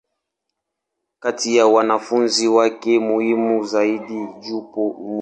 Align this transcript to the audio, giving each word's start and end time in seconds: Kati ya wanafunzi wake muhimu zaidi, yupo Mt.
Kati 1.19 1.55
ya 1.55 1.67
wanafunzi 1.67 2.47
wake 2.47 2.99
muhimu 2.99 3.63
zaidi, 3.63 4.27
yupo 4.49 4.89
Mt. 4.99 5.09